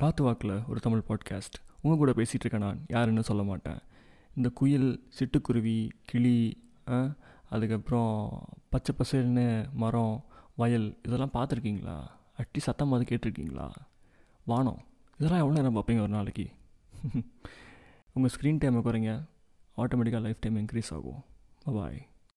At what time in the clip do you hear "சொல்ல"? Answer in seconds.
3.28-3.42